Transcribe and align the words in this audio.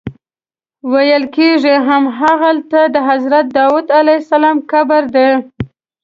ویل 0.91 1.23
کېږي 1.35 1.75
همغلته 1.87 2.81
د 2.93 2.95
حضرت 3.09 3.45
داود 3.57 3.87
علیه 3.99 4.19
السلام 4.21 4.57
قبر 4.71 5.03
دی. 5.15 5.29